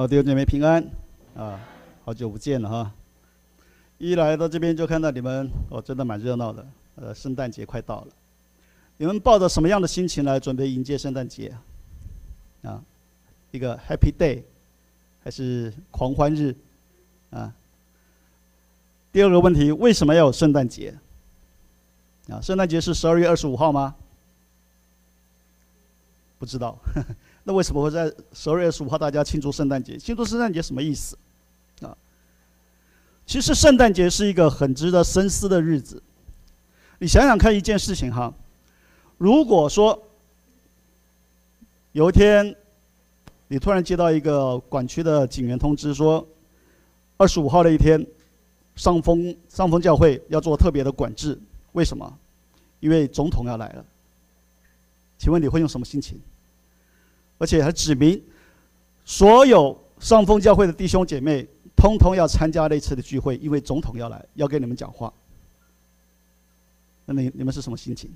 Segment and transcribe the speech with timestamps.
[0.00, 0.82] 好，弟兄姐妹平安
[1.36, 1.60] 啊！
[2.06, 2.90] 好久不见了哈！
[3.98, 6.66] 一来到这边就看到你们，哦，真的蛮热闹的。
[6.94, 8.08] 呃，圣诞节快到了，
[8.96, 11.54] 你们抱着什么样的心情来准备迎接圣诞节
[12.62, 12.82] 啊？
[13.50, 14.42] 一个 Happy Day，
[15.22, 16.56] 还是狂欢日
[17.28, 17.52] 啊？
[19.12, 20.98] 第二个问题，为什么要有圣诞节？
[22.30, 23.94] 啊，圣诞节是十二月二十五号吗？
[26.38, 26.78] 不知道。
[26.94, 29.96] 呵 呵那为什么会在十二月十五号大家庆祝圣诞节？
[29.96, 31.16] 庆祝圣诞节什么意思？
[31.82, 31.96] 啊，
[33.24, 36.02] 其实圣诞节是一个很值得深思的日子。
[36.98, 38.32] 你想想看一件事情哈，
[39.16, 40.00] 如果说
[41.92, 42.54] 有一天
[43.48, 46.26] 你突然接到一个管区的警员通知说，
[47.16, 48.06] 二十五号的一天，
[48.76, 51.40] 上峰上峰教会要做特别的管制，
[51.72, 52.18] 为什么？
[52.80, 53.84] 因为总统要来了。
[55.18, 56.20] 请问你会用什么心情？
[57.40, 58.22] 而且还指明，
[59.02, 65.10] 所有上峰教会的弟兄姐妹，通通要参加那次的聚会，因为总统要来，要跟你们讲话。
[67.06, 68.10] 那你你们是什么心情？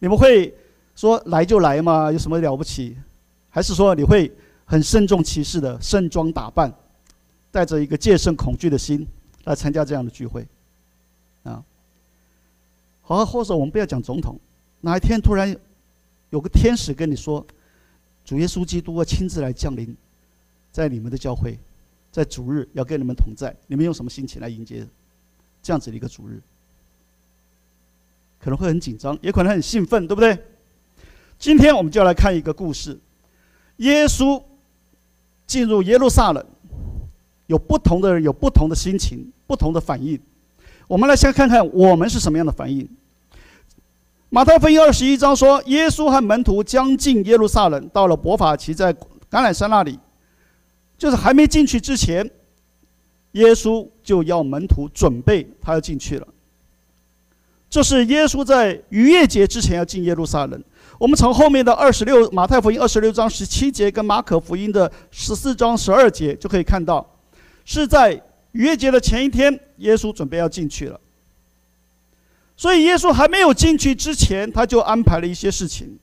[0.00, 0.54] 你们会
[0.94, 2.12] 说来就来嘛？
[2.12, 2.94] 有什么了不起？
[3.48, 4.30] 还是说你会
[4.66, 6.70] 很慎重其事的盛装打扮，
[7.50, 9.06] 带着一个戒慎恐惧的心
[9.44, 10.46] 来参加这样的聚会？
[11.44, 11.64] 啊，
[13.00, 14.38] 好，或者我们不要讲总统，
[14.82, 15.56] 哪一天突然
[16.28, 17.44] 有个天使跟你说，
[18.28, 19.96] 主耶稣基督会亲自来降临，
[20.70, 21.58] 在你们的教会，
[22.12, 24.86] 在主日要跟你们同在，你们用什么心情来迎接
[25.62, 26.38] 这样子的一个主日？
[28.38, 30.38] 可能会很紧张，也可能很兴奋，对不对？
[31.38, 32.98] 今天我们就要来看一个故事：
[33.78, 34.42] 耶稣
[35.46, 36.44] 进入耶路撒冷，
[37.46, 40.20] 有不同的人有不同的心情，不同的反应。
[40.86, 42.86] 我们来先看看我们是什么样的反应。
[44.30, 49.98] 马太福音二十一章说，耶稣和门徒将近耶路撒冷，到了伯法其，在橄榄山那里，
[50.98, 52.30] 就是还没进去之前，
[53.32, 56.28] 耶稣就要门徒准备，他要进去了。
[57.70, 60.62] 这是耶稣在逾越节之前要进耶路撒冷。
[60.98, 67.06] 我们从后面的二十六，马太福音二十六章十七节跟马可福音的十四章十二节就可以看到，
[67.64, 68.12] 是在
[68.52, 71.00] 逾越节的前一天，耶稣准备要进去了。
[72.58, 75.96] 所以耶稣还没有进去之前，他就安排了一些事情。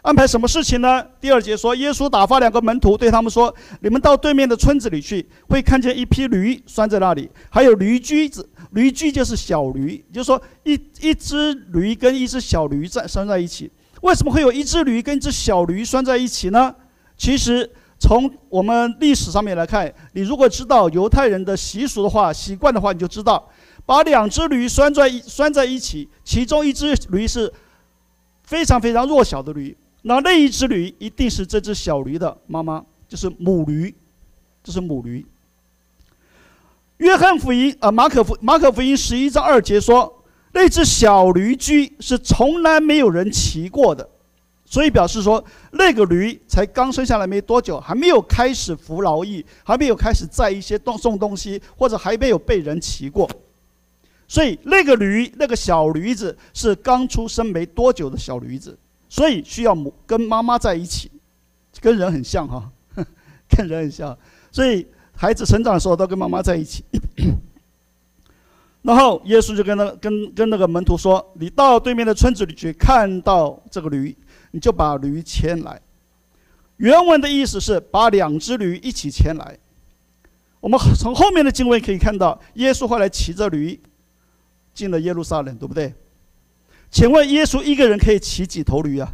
[0.00, 1.04] 安排什么事情呢？
[1.20, 8.48] 第二节说，耶稣打发两个门徒对他们说：“你们到对面的村子里去，会看见一匹驴拴在那里，还有驴驹子。
[8.70, 13.70] 驴驹就是小驴，就是说一一只驴跟一只小驴在拴在一起。
[14.00, 16.74] 为什么会有一只驴跟一只小驴拴在一起呢？
[17.18, 23.46] 其实从我们历史上面来看，你如果知道犹太人的习俗的话、习惯的话，你就知道。”
[23.88, 27.50] 把两只驴拴在拴在一起，其中一只驴是
[28.42, 33.94] 非常非常弱小的驴，那那一只驴一定是这只小驴的妈妈，就是母驴，
[34.62, 35.24] 这是母驴。
[36.98, 40.22] 约翰福音啊，马可福马可福音十一章二节说，
[40.52, 44.06] 那只小驴驹是从来没有人骑过的，
[44.66, 53.26] 所以表示说那个驴才刚生下来没多久，还没有开始服劳役，还没有开始载一些东送东西，或者还没有被人骑过。
[54.30, 58.78] 所以那个驴，那个小驴子是刚出生没多久的小驴子，
[59.08, 61.10] 所以需要母跟妈妈在一起，
[61.80, 62.70] 跟人很像哈，
[63.48, 64.16] 跟人很像。
[64.52, 66.84] 所以孩子成长的时候都跟妈妈在一起。
[68.82, 74.14] 然后耶稣就跟那跟跟那个门徒说：“你到对面的村子里去，看到这个驴，
[74.50, 75.80] 你就把驴牵来。”
[76.76, 79.58] 原文的意思是把两只驴一起牵来。
[80.60, 83.80] 我们从后面的经文可以看到，耶稣后来骑着驴。
[84.78, 85.92] 进了耶路撒冷，对不对？
[86.88, 89.12] 请问耶稣一个人可以骑几头驴啊？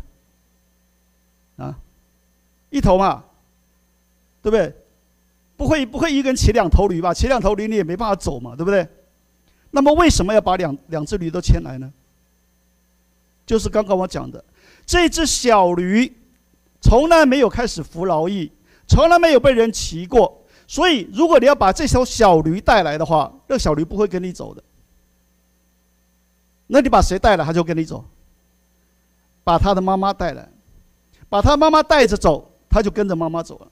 [1.56, 1.78] 啊，
[2.68, 3.24] 一头嘛，
[4.42, 4.74] 对不对？
[5.56, 7.14] 不会不会一个人骑两头驴吧？
[7.14, 8.86] 骑两头驴你也没办法走嘛，对不对？
[9.70, 11.90] 那么为什么要把两两只驴都牵来呢？
[13.46, 14.44] 就是刚刚我讲的，
[14.84, 16.14] 这只小驴
[16.82, 18.52] 从来没有开始服劳役，
[18.86, 24.62] 从来没有被人骑过，所以如果你要把这条小驴带来的话，那小驴不会跟你走的。
[26.66, 28.04] 那你把谁带来，他就跟你走。
[29.42, 30.48] 把他的妈妈带来，
[31.28, 33.68] 把他妈妈带着走，他就跟着妈妈走了。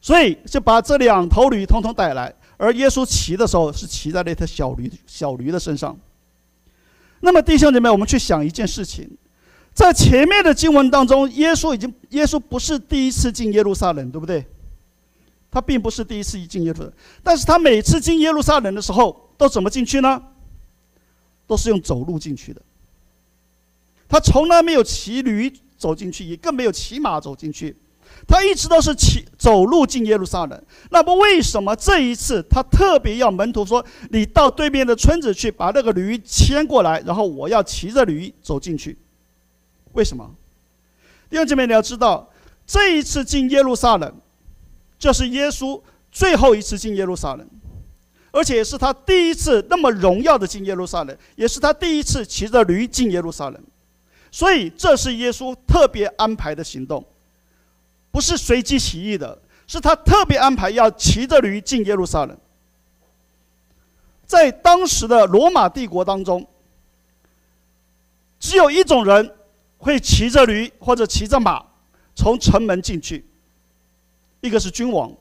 [0.00, 5.98] 所以就把这两头驴通通带来，而耶稣骑的时候是骑在那头小驴小驴的身上。
[7.20, 9.10] 那么弟兄姐妹，我们去想一件事情，
[9.72, 14.46] 在前面的经文当中，耶稣已经耶稣不是第一次进耶路撒冷，对不对？
[15.50, 16.92] 他并不是第一次进耶路撒冷，
[17.22, 20.22] 但是他每次进耶路撒冷的时候都怎么进去呢？
[21.46, 22.62] 都是用走路进去的，
[24.08, 27.76] 他从来没有骑驴走进去，也更没有骑马走进去，
[28.26, 30.64] 他一直都是骑走路进耶路撒冷。
[30.90, 38.96] 那么为什么这一次他特别要门徒说：“你到对面的村子去，把那个驴牵过来，然后我要骑着驴走进去？”
[39.92, 40.34] 为什么？
[41.28, 42.30] 弟兄姐妹，你要知道，
[42.66, 44.14] 这一次进耶路撒冷，
[44.98, 45.80] 就是耶稣
[46.10, 47.46] 最后一次进耶路撒冷，
[48.34, 53.62] 而且是他第一次那么荣耀的进耶路撒冷，也是他第一次骑着驴进耶路撒冷。
[54.32, 57.06] 所以，这是耶稣特别安排的行动，
[58.10, 62.36] 不是随机起意的，是他特别安排要骑着驴进耶路撒冷。
[64.26, 66.44] 在当时的罗马帝国当中，
[68.40, 69.32] 只有一种人
[69.78, 71.64] 会骑着驴或者骑着马
[72.16, 73.24] 从城门进去，
[74.40, 75.12] 一个是君王，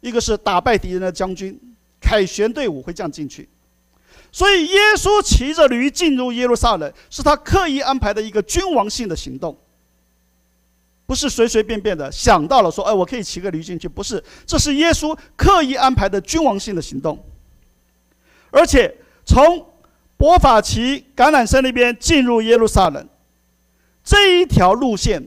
[0.00, 1.56] 一个是打败敌人的将军，
[2.00, 3.48] 凯旋队伍会这样进去。
[4.32, 9.56] 所以，耶稣骑着驴进入耶路撒冷，是他刻意安排的一个君王性的行动，
[11.06, 17.18] 不是随随便便的想到了说：“哎，我可以骑个驴进去。”不是，这是耶稣刻意安排的君王性的行动。
[18.50, 18.94] 而且，
[19.24, 19.66] 从
[20.18, 23.08] 伯法其橄榄山那边进入耶路撒冷，
[24.04, 25.26] 这一条路线，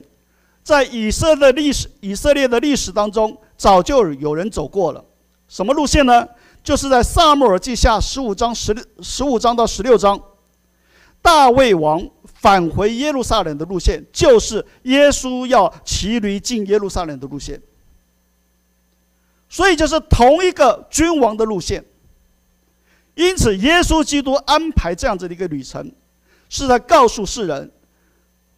[0.62, 5.04] 在以色列历史、以色列的历史当中，早就有人走过了。
[5.48, 6.28] 什么路线呢？
[6.62, 10.22] 就是在撒母耳记下十五章十六十五章到十六章，
[11.22, 17.60] 大卫王返回耶路撒冷的路线，就是耶稣要骑驴进耶路撒冷的路线。
[19.48, 21.82] 所以就是同一个君王的路线。
[23.14, 25.90] 因此，耶稣基督安排这样子的一个旅程，
[26.50, 27.70] 是在告诉世人，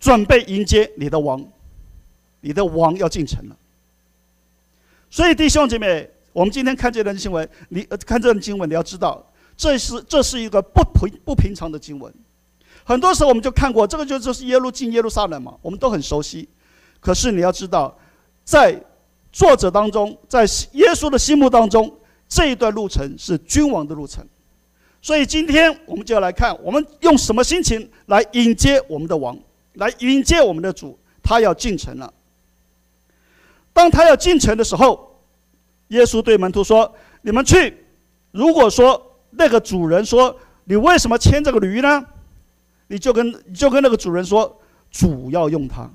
[0.01, 1.43] 准备迎接你的王，
[2.41, 3.57] 你的王要进城了。
[5.09, 6.11] 所以，弟兄姐妹。
[6.33, 9.25] 我们今天看这段经文，你看这段经文，你要知道，
[9.57, 12.13] 这是这是一个不平不平常的经文。
[12.85, 16.49] 很多时候我们就看过，这个就就是耶路进耶路撒冷嘛，我们都很熟悉。
[17.01, 17.97] 可是你要知道，
[18.45, 18.81] 在
[19.31, 20.43] 作者当中，在
[20.73, 21.93] 耶稣的心目当中，
[22.29, 24.27] 这一段路程是君王的路程。
[25.01, 29.37] 所以今天我们就要来看，我们用什么心情来迎接我们的王，
[29.75, 32.13] 来迎接我们的主，他要进城了。
[33.73, 35.12] 当他要进城的时候，
[35.93, 36.91] 耶稣对门徒说
[37.21, 37.85] ：“你们去。
[38.31, 40.35] 如果说那个主人说
[40.65, 42.03] 你为什么牵这个驴呢？
[42.87, 44.59] 你就跟你就跟那个主人说，
[44.91, 45.91] 主要用它，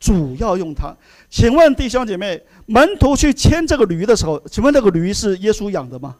[0.00, 0.96] 主要用它。
[1.28, 6.16] 请问弟兄姐妹，门徒去牵这个驴的时候，请问那个驴是耶稣养的吗？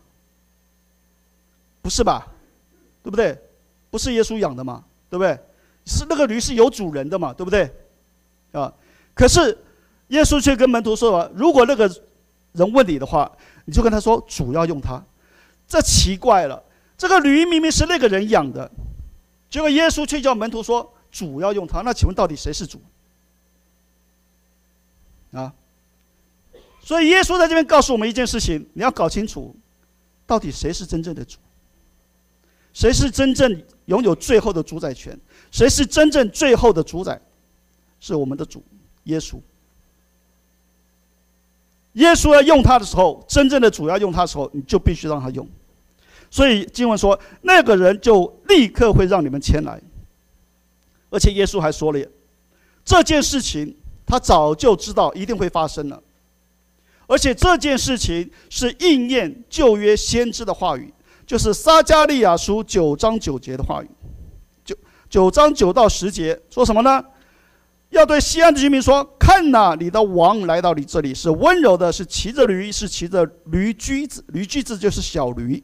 [1.80, 2.26] 不是吧？
[3.02, 3.38] 对不对？
[3.90, 4.84] 不是耶稣养的嘛？
[5.08, 5.38] 对不对？
[5.86, 7.32] 是那个驴是有主人的嘛？
[7.32, 7.70] 对不对？
[8.52, 8.70] 啊？
[9.14, 9.56] 可是
[10.08, 11.90] 耶稣却跟门徒说：如果那个……
[12.52, 13.30] 人问你的话，
[13.64, 15.02] 你就跟他说主要用它，
[15.66, 16.62] 这奇怪了。
[16.96, 18.70] 这个驴明明是那个人养的，
[19.48, 21.82] 结果耶稣却叫门徒说主要用它。
[21.82, 22.80] 那请问到底谁是主？
[25.32, 25.52] 啊？
[26.80, 29.54] 所以耶稣在这边告诉我们一件事情：你要搞清楚，
[30.26, 31.38] 到底谁是真正的主？
[32.72, 35.18] 谁是真正拥有最后的主宰权？
[35.50, 37.20] 谁是真正最后的主宰？
[38.00, 38.64] 是我们的主
[39.04, 39.38] 耶稣。
[41.98, 45.46] 耶稣要用他的时候，真正的主要用他的时候，你就必须让他用。
[46.30, 49.80] 所以经文说，那个人就立刻会让你们前来。
[51.10, 52.08] 而且耶稣还说了，
[52.84, 53.74] 这件事情
[54.06, 56.00] 他早就知道一定会发生了，
[57.06, 60.92] 而且这件事情是应验旧约先知的话语，
[61.26, 63.88] 就是撒迦利亚书九章九节的话语。
[64.64, 64.76] 九
[65.08, 67.02] 九章九到十节说什么呢？
[67.90, 74.22] 要对西安的居民说：“看呐，你的王来到你这里，是温柔的，是骑着驴，是骑着驴驹子。
[74.28, 75.62] 驴驹子就是小驴。”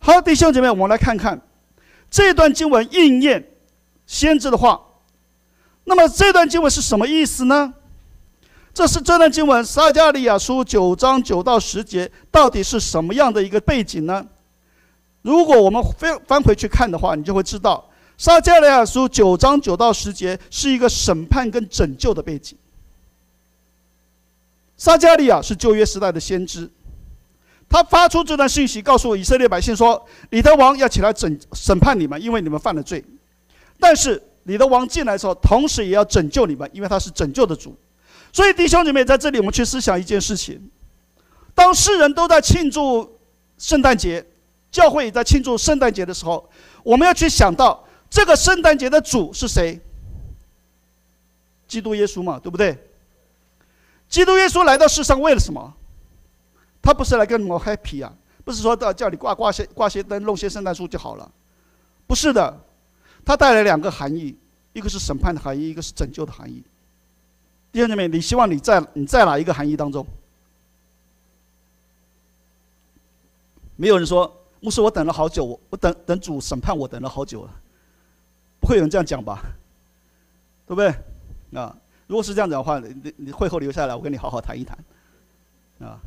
[0.00, 1.40] 好，弟兄姐妹，我们来看看
[2.10, 3.48] 这段经文应验
[4.06, 4.80] 先知的话。
[5.84, 7.74] 那么这段经文是什么意思呢？
[8.74, 14.26] 这是这段经文撒加利亚书九章九到十节到底是什么样的一个背景呢？
[15.22, 17.88] 如果我们翻翻回去看的话，你就会知道。
[18.22, 22.56] 撒迦利亚书九章九到十节是一个审判跟拯救的背景。
[24.76, 26.70] 撒迦利亚是旧约时代的先知，
[27.68, 33.04] 他发出这段信息，告诉以色列百姓说：“你的王要起来审审判你们，因为你们犯了罪。
[33.80, 37.76] 但是你的王进来的时候，同时也要拯救你们，因为他是拯救的主。
[38.32, 40.70] 所以弟兄姐妹，在这里我们去思想一件事情：
[41.56, 43.18] 当世人都在庆祝
[43.58, 44.24] 圣诞节，
[44.70, 46.48] 教会也在庆祝圣诞节的时候，
[46.84, 47.84] 我们要去想到。
[48.12, 49.80] 这个圣诞节的主是谁？
[51.66, 52.76] 基督耶稣嘛，对不对？
[54.06, 55.72] 基督耶稣来到世上为了什么？
[56.82, 58.12] 他不是来跟我 happy 啊，
[58.44, 61.32] 不是说到叫你挂挂些挂些灯，弄些圣诞树就好了，
[62.06, 62.54] 不是的，
[63.24, 64.36] 他带来两个含义，
[64.74, 66.62] 一个是审判的含义，一个是拯救的含义。
[67.72, 70.06] 弟兄姐妹，你希望你在你在哪一个含义当中？
[73.76, 77.60] 没有人说，牧师，我等了好久，我我等等主审判，我等了好久了，
[78.62, 79.42] 不会有人这样讲吧？
[80.66, 80.88] 对不对？
[81.60, 81.76] 啊，
[82.06, 84.78] 如果是这样子的话，你你会后留下来，我跟你好好谈一谈，
[85.80, 86.00] 啊，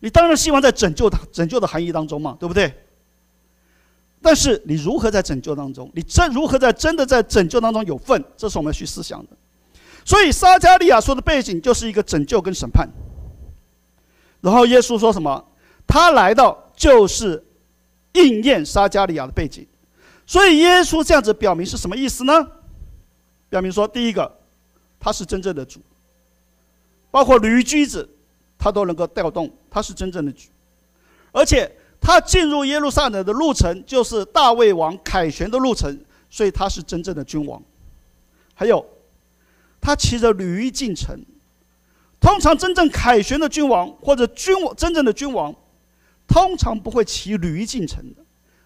[0.00, 2.74] 你当然希望在拯救的拯救的含义当中嘛，对不对？
[4.20, 5.88] 但是你如何在拯救当中？
[5.94, 8.24] 你真如何在真的在拯救当中有份？
[8.36, 9.36] 这是我们要去思想的。
[10.04, 12.88] 所以撒迦利亚说的背景就是一个拯救跟审判。
[14.40, 15.44] 然后耶稣说什么？
[15.86, 17.44] 他来到就是
[18.14, 19.66] 应验撒迦利亚的背景。
[20.26, 22.32] 所以耶稣这样子表明是什么意思呢？
[23.48, 24.38] 表明说，第一个，
[24.98, 25.80] 他是真正的主，
[27.10, 28.08] 包括驴驹子，
[28.58, 30.48] 他都能够调动，他是真正的主，
[31.32, 31.70] 而且。
[32.06, 37.62] 他进入耶路撒冷的路程就是大卫王凯旋的路程，所以他是真正的君王。
[38.52, 38.84] 还有，
[39.80, 41.18] 他骑着驴进城。
[42.20, 45.54] 通常真正凯旋的君王或者君王真正的君王，
[46.28, 48.22] 通常不会骑驴进城的，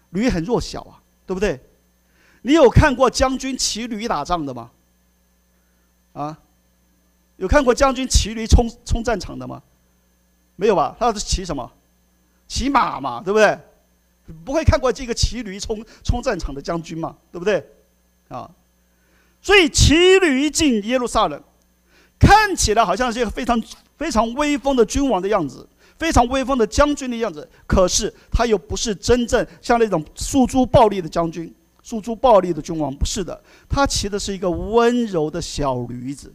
[0.09, 0.98] 驴很弱小啊，
[1.29, 1.61] 对不对？
[2.41, 4.71] 你有看过将军骑驴打仗的吗？
[6.13, 6.35] 啊，
[7.37, 9.61] 有看过将军骑驴冲冲战场的吗？
[10.55, 10.95] 没有吧？
[10.99, 11.71] 他是骑什么？
[12.47, 13.59] 骑马嘛，对不对？
[14.43, 17.63] 不会看过这个骑驴冲冲战场的将军嘛，对不对？
[18.29, 18.49] 啊，
[19.39, 21.39] 所以骑驴进耶路撒冷，
[22.17, 23.61] 看起来好像是一个非常
[23.97, 25.69] 非常威风的君王的样子，
[25.99, 27.47] 非常威风的将军的样子。
[27.67, 31.53] 可是他又不是真正像那种诉诸暴力的将军、
[31.83, 33.39] 诉诸暴力的君王，不是的。
[33.69, 36.33] 他骑的是一个温柔的小驴子，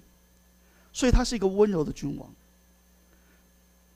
[0.93, 2.31] 所以他是一个温柔的君王。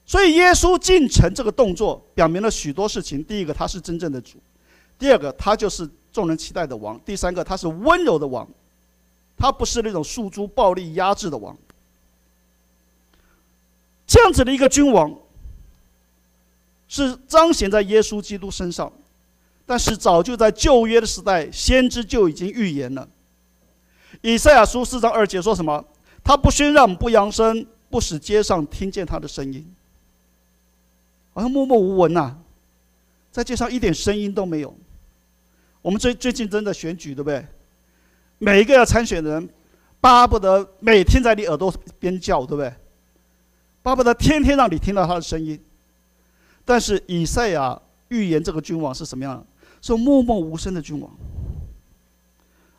[0.04, 3.22] 所以，耶稣进城这个动作表明了许多事情。
[3.22, 4.38] 第一个，他是真正的主；
[4.98, 8.48] 第二个，他就是众人期待的王；第三个，他是温柔的王，
[9.36, 11.54] 他不是那种诉诸暴力压制的王。
[14.06, 15.14] 这样子的一个君王，
[16.88, 18.90] 是彰显在耶稣基督身上，
[19.64, 23.06] 但是早就在旧约的时代，先知就已经预言了。
[24.22, 25.84] 以赛亚书四章二节说什么？
[26.24, 29.64] 他不宣让，不扬声，不使街上听见他的声音。
[31.32, 32.36] 好像默默无闻呐，
[33.30, 34.74] 在街上一点声音都没有。
[35.80, 37.46] 我们最最近真的选举，对不对？
[38.38, 39.48] 每一个要参选的人，
[40.00, 42.72] 巴不得每天在你耳朵边叫，对不对？
[43.82, 45.58] 巴不得天天让你听到他的声音。
[46.68, 49.42] 但是以赛亚预言这个君王是什么样？
[49.80, 51.10] 是默默无声的君王。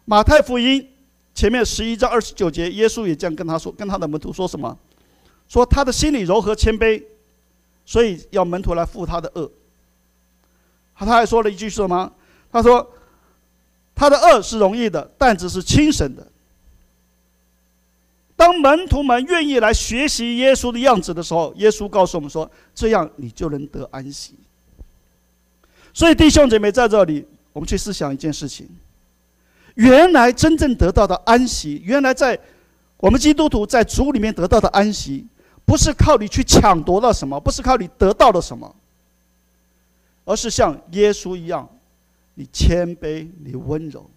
[0.06, 0.88] 马太福音
[1.34, 4.78] 前面十一章二十九节，耶稣也这样跟他说，跟他的门徒说什么？
[5.48, 7.04] 说他的心里柔和谦卑。
[7.84, 9.50] 所以要门徒来负他的轭。
[10.94, 12.14] 他还说了一句什么？
[12.52, 12.88] 他说
[13.96, 16.32] ：“他的轭是容易的，担子是轻省的。”
[18.40, 24.34] 当门徒们愿意来学习耶稣的样子的时候，耶稣告诉我们说：“这样你就能得安息。”
[25.94, 28.66] 所以弟兄姐妹在这里，我们去思想一件事情：
[29.76, 32.40] 原来真正得到的安息，原来在
[32.96, 35.28] 我们基督徒在主里面得到的安息。
[35.66, 38.74] 不是靠你去抢夺了什么，不是靠你得到了什么，
[40.24, 41.68] 而是像耶稣一样，
[42.36, 44.10] 你谦卑，你温柔。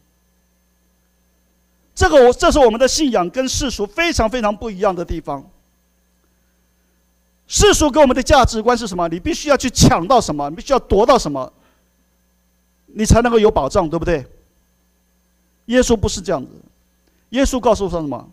[1.94, 5.48] 这个我这是我们的信仰跟世俗非常非常不一样的地方。
[7.46, 9.06] 世俗给我们的价值观是什么？
[9.08, 11.52] 你必须要去抢到什么，你必须要夺到什么，
[12.86, 14.26] 你才能够有保障，对不对？
[15.66, 16.50] 耶稣不是这样子，
[17.30, 18.30] 耶稣告诉我说什么？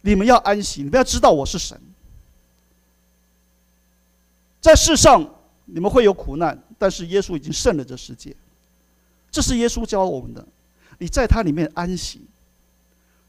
[0.00, 1.78] 你们要安息，你们要知道我是神。
[4.60, 5.28] 在世上，
[5.66, 8.34] 你们会有苦难，但是耶稣已经胜了这世界。
[9.30, 10.44] 这是耶稣教我们的。
[10.96, 12.22] 你在他里面安息。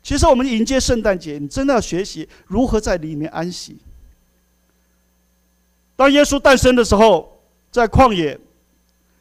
[0.01, 3.77] 其实我们迎接圣诞节，你真的要学习如何在里面安息。
[5.95, 7.41] 当耶稣诞生的时候，
[7.71, 8.39] 在旷野，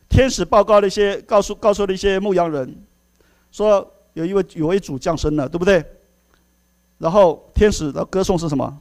[0.08, 2.76] 天使报告了一些，告诉告诉了一些牧羊人，
[3.50, 5.85] 说有一位有位主降生了，对不对？
[6.99, 8.80] 然后天使的歌颂是什么？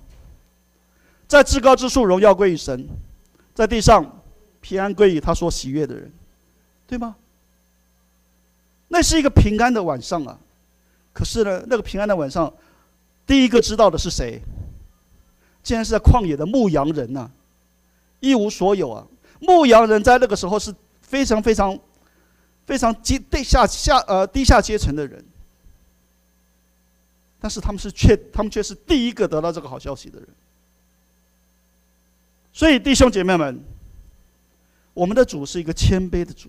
[1.27, 2.87] 在至高之处，荣耀归于神。
[3.53, 4.21] 在地上
[4.61, 6.11] 平安归于他所喜悦的人，
[6.85, 7.15] 对吗？
[8.87, 10.39] 那是一个平安的晚上啊！
[11.17, 12.53] 可是呢，那个平安的晚上，
[13.25, 14.39] 第一个知道的是谁？
[15.63, 17.31] 竟然是在旷野的牧羊人呐、
[18.19, 19.03] 一无所有啊！
[19.39, 20.71] 牧羊人在那个时候是
[21.01, 21.75] 非常非常
[22.67, 25.25] 非常低地下下呃低下阶层的人，
[27.39, 30.27] 但是他们是却他们却是第一个得到这个好消息的人。
[32.53, 33.59] 所以，弟兄姐妹们，
[34.93, 36.47] 我们的主是一个谦卑的主。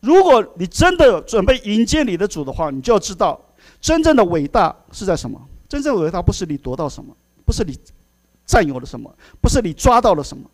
[0.00, 3.40] 如果你真的准备迎接你的主的话，你就要知道，
[3.80, 5.40] 真正的伟大是在什么？
[5.68, 7.14] 真正的伟大不是你夺到什么，
[7.44, 7.78] 不是你
[8.46, 10.44] 占有了什么，不是你抓到了什么。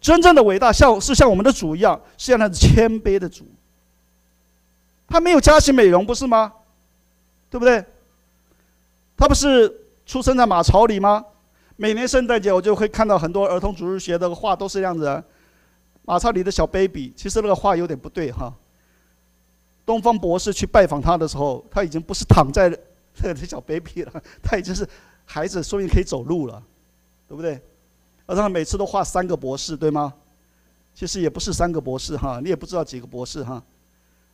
[0.00, 3.44] 真正的伟大像是像我们的主一样，是像那谦卑的主。
[5.06, 6.52] 他没有嘉行美容，不是吗？
[7.48, 7.84] 对不对？
[9.16, 9.72] 他不是
[10.04, 11.24] 出生在马槽里吗？
[11.76, 15.22] 每年圣诞节我就会看到很多儿童主日学的画，都是这样子。
[16.04, 18.52] 马槽里的小 baby，其实那个画有点不对哈。
[19.86, 22.68] 东方博士去拜访他的时候，他已经不是躺在
[23.22, 24.86] 那个小 baby 了，他已经是
[25.24, 26.62] 孩子，说明可以走路了，
[27.28, 27.58] 对不对？
[28.26, 30.12] 而他每次都画三个博士，对吗？
[30.92, 33.62] 其实也不是三个博士哈，你也不知道几个博士哈。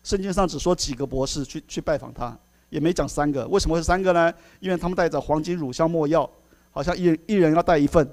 [0.02, 2.36] 圣经上只说几个博士去去拜访他，
[2.70, 3.46] 也没讲三个。
[3.48, 4.32] 为什么是三个呢？
[4.60, 6.28] 因为他们带着黄金、乳香、没药，
[6.70, 8.08] 好像一人一人要带一份，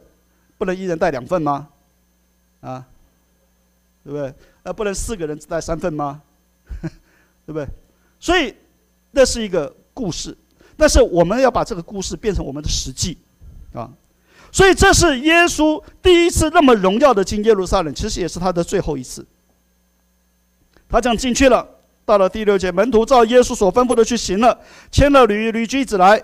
[0.57, 1.69] 不能一人带两份吗？
[2.61, 2.85] 啊，
[4.03, 4.33] 对不对？
[4.63, 6.21] 那不能四个人只带三份吗？
[7.49, 7.67] 对不对？
[8.19, 8.53] 所以
[9.09, 10.37] 那是一个故事，
[10.77, 13.17] 但是我们要把这个故事变成我们的实际，
[13.73, 13.89] 啊，
[14.51, 19.25] 所以这是耶稣第一次那么荣耀的进耶路撒冷，其实也是他的最后一次。
[20.87, 21.67] 他这样进去了。
[22.05, 24.59] 到了第六节，门徒照耶稣所吩咐的去行了，
[24.91, 26.23] 牵了驴，驴驹子来，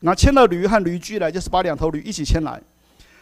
[0.00, 2.60] 那牵了驴和驴驹来，就是把两头驴一起牵来。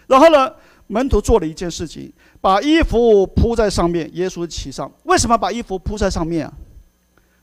[0.07, 0.51] 然后呢，
[0.87, 4.91] 门徒做了一件事情，把衣服铺在上面，耶稣骑上。
[5.05, 6.53] 为什么把衣服铺在上面啊？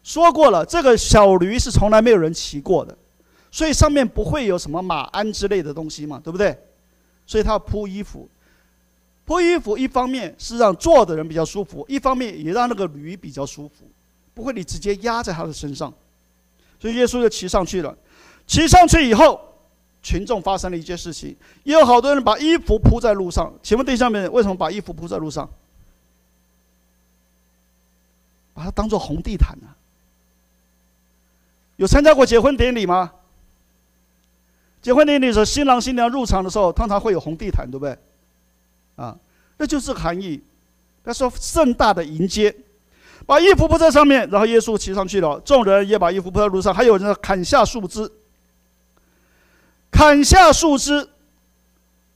[0.04, 2.96] 说过了，这个小驴是从来没有人骑过的，
[3.50, 6.58] 所以上面不会有什么马鞍之类的东西嘛，对不对？
[7.26, 8.28] 所以他要铺衣服。
[9.26, 13.90] 铺衣服一方面是让坐的人比较舒服，一方面也让那个驴比较舒服。
[14.34, 15.94] 不会，你直接压在他的身上，
[16.78, 17.96] 所以耶稣就骑上去了。
[18.46, 19.40] 骑上去以后，
[20.02, 21.34] 群众发生了一件事情，
[21.64, 23.54] 也有好多人把衣服铺在路上。
[23.64, 25.50] 请问弟兄们，为什么把衣服铺在路上？
[28.54, 29.68] 把它当做红地毯呢？
[31.78, 33.12] 有参加过结婚典礼吗？
[34.82, 37.98] 结婚典礼的时候，新郎新娘入场的时候，通常会有红地毯，对不对？
[38.96, 39.18] 啊，
[39.58, 40.42] 那就是含义。
[41.04, 42.56] 他说盛大的迎接。
[43.26, 45.40] 把衣服铺在上面，然后耶稣骑上去了。
[45.46, 48.12] 众人也把衣服铺在路上，还有人砍下树枝。
[49.90, 51.08] 砍下树枝，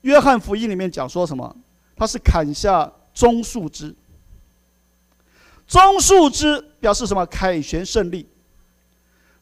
[0.01, 1.55] 约翰福音里面讲说什么？
[1.95, 3.95] 他是砍下棕树枝。
[5.65, 7.25] 棕树枝表示什么？
[7.27, 8.27] 凯旋胜利。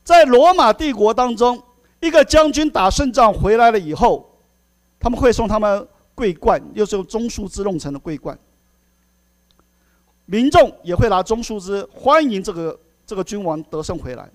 [0.06, 1.62] 在罗马帝国当中，
[2.00, 4.30] 一个将军打胜仗回来了以后，
[5.00, 8.38] 他们会送他们桂冠，又是用棕树枝弄成的桂冠。
[10.28, 14.30] 民众也会拿棕树枝欢迎这个这个君王得胜回来，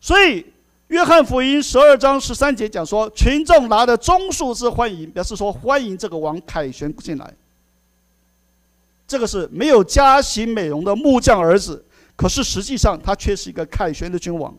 [0.00, 0.44] 所以
[0.88, 7.34] 约翰福音十二章十三节讲说，群众拿着棕树枝欢迎，表示说欢迎这个王凯旋进来。
[9.06, 11.84] 这个是没有嘉行美容的木匠儿子，
[12.16, 14.54] 可是实际上他却是一个凯旋的君王。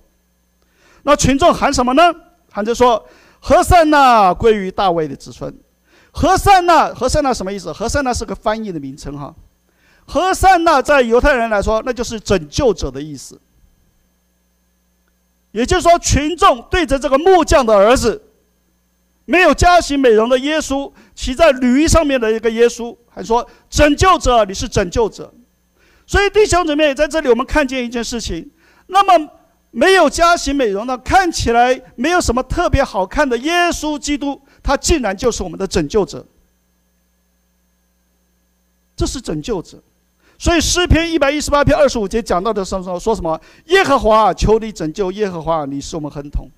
[1.05, 2.03] 那群众喊什么呢？
[2.51, 3.05] 喊着说
[3.39, 5.55] ：“何善那归于大卫的子孙。”
[6.11, 7.71] 何善那，何善那什么意思？
[7.71, 9.35] 何善那是个翻译的名称哈。
[10.07, 13.39] 何善那在犹太人来说，那就是拯救者的意思。
[15.51, 18.23] 也就是说，群众对着这个木匠的儿子，
[19.25, 25.31] 没有加洗美容的耶稣，骑在驴上面的一个耶稣，还说：“拯救者，你是拯救者。”
[26.07, 28.49] 所以弟兄姊妹，在这里我们看见一件事情：
[28.87, 29.29] 那么
[29.77, 36.25] 没有加行美容的，看起来没有什么特别好看的耶稣基督，他竟然就是我们的拯救者。
[38.95, 39.77] 这是拯救者。
[40.39, 43.37] 所以诗篇一百一十八篇二十五节讲到的什么时候说什么？
[43.65, 46.49] 耶和华求你拯救，耶和华你使我们亨通。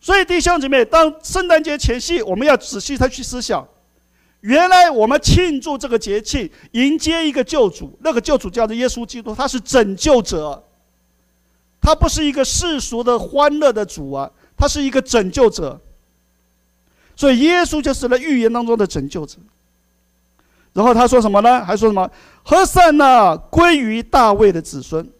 [0.00, 3.68] 所以弟兄姐妹，当圣诞节前夕，我们要仔细的去思想，
[4.46, 10.62] 原来我们庆祝这个节庆，迎接一个救主，那个救主叫做耶稣基督，他是拯救者，
[11.80, 15.80] 他不是一个世俗的欢乐的主啊，他是一个拯救者。
[17.16, 19.36] 所以耶稣就是那预言当中的拯救者。
[20.72, 21.64] 然后他说什么呢？
[21.64, 22.08] 还说什么？
[22.44, 25.10] 和善呢归于大卫的子孙。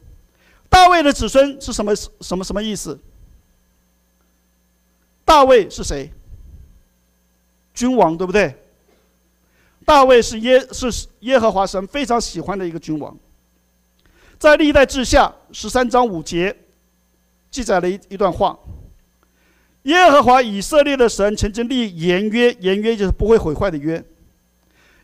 [0.68, 1.92] 大卫的子孙是什么？
[1.96, 2.96] 什么什么意思？
[5.24, 6.12] 大卫是谁？
[7.74, 8.62] 君王，对不对？
[9.86, 13.16] 大卫是耶是耶和华神非常喜欢的一个君王。
[14.38, 16.54] 在历代志下十三章五节
[17.50, 18.58] 记载了一一段话：
[19.84, 24.04] 耶和华以色列的神曾经立言约，言约就是不会毁坏的约。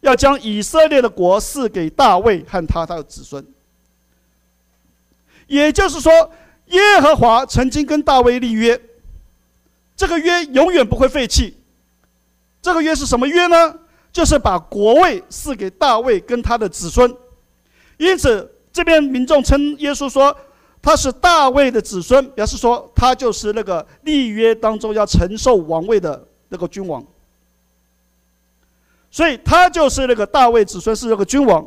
[0.00, 3.46] 要将以色列的国赐给大卫和他他的子孙，
[5.46, 6.12] 也就是说，
[6.66, 8.80] 耶和华曾经跟大卫立约，
[9.94, 11.56] 这个约永远不会废弃。
[12.60, 13.78] 这个约是什么约呢？
[14.12, 17.12] 就是把国位赐给大卫跟他的子孙。
[17.96, 20.36] 因此，这边民众称耶稣说
[20.82, 27.04] ：“他是大卫的子孙，表示说他就是那个立约当中要承受王位的那个君王。
[29.10, 31.66] 所以他就是那个大卫子孙，是那个君王。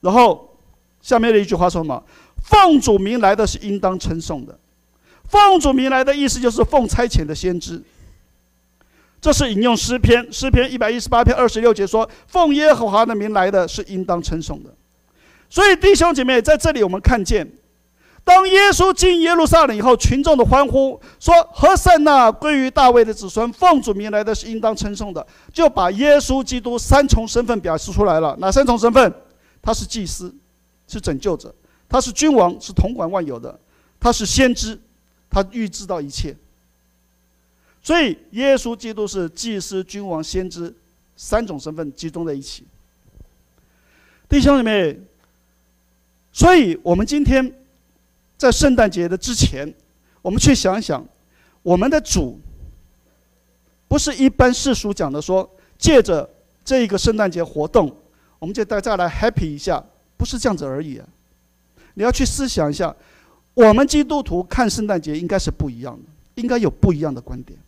[0.00, 0.56] 然后
[1.00, 2.02] 下面的一句话说什么？
[2.42, 4.58] 奉主名来的是应当称颂的。
[5.28, 7.80] 奉主名来的意思就是奉差遣的先知。
[9.20, 14.74] 这是引用诗篇，诗篇一百一十八篇二十六节说：“奉耶和华的名来的是应当称颂的。”
[15.50, 17.46] 所以弟兄姐妹，在这里我们看见，
[18.24, 28.34] 当耶稣进耶路撒冷以后，群众的欢呼说：“和散那归于大卫的子孙，奉主名来的是应当称颂的。”就把耶稣基督三重身份表示出来了。
[28.38, 29.12] 哪三重身份？
[29.60, 30.34] 他是祭司，
[30.86, 31.50] 是拯救者；
[31.88, 33.50] 他是君王，是统管万有的；
[33.98, 34.80] 他是先知，
[35.28, 36.34] 他预知到一切。
[37.82, 40.74] 所以，耶稣基督是祭司、君王、先知
[41.16, 42.64] 三种身份集中在一起。
[44.28, 45.00] 弟兄姊妹，
[46.30, 47.52] 所以我们今天
[48.36, 49.72] 在圣诞节的之前，
[50.20, 51.04] 我们去想想，
[51.62, 52.38] 我们的主
[53.88, 56.28] 不是一般世俗讲的说，借着
[56.62, 57.90] 这一个圣诞节活动，
[58.38, 59.82] 我们就大家来 happy 一下，
[60.18, 61.08] 不是这样子而已啊。
[61.94, 62.94] 你要去思想一下，
[63.54, 66.08] 我们基督徒看圣诞节应该是不一样的，
[66.42, 67.58] 应该有不一样的观点。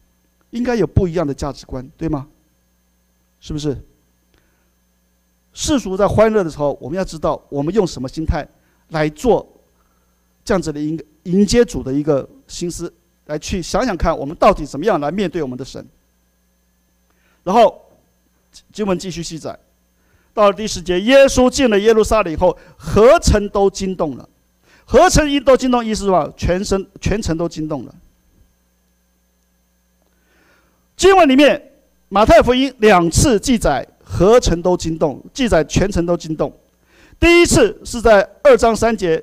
[0.53, 2.29] 应该有不一样的价值观，对吗？
[3.41, 3.77] 是不是？
[5.53, 8.47] 世俗在欢乐的时候，我们要知道我们用什么心态
[8.88, 9.47] 来做
[10.45, 12.93] 这样子的迎迎接主的一个心思，
[13.27, 15.87] 来去想想看，我们到底怎么样来面对我们的神。
[17.43, 17.83] 然后
[18.73, 19.59] 经文继续记载，
[20.33, 24.29] 到了第十节，耶稣进了耶路撒冷以后，何城都惊动了。
[24.85, 26.33] 何城一都惊动，意思是吧？
[26.37, 27.95] 全身全城都惊动了。
[31.03, 31.61] 经文里面，
[32.09, 36.57] 马太福音两次记载何城都惊动，记载全城都惊动。
[37.19, 39.21] 第一次是在二章三节，